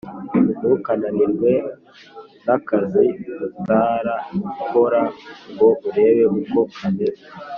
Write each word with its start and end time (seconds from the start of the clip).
Ntukananirwe 0.59 1.51
na 2.45 2.53
akazi 2.57 3.03
utara 3.47 4.15
kora 4.69 5.01
ngo 5.51 5.67
urebe 5.87 6.23
uko 6.39 6.59
kameze 6.75 7.25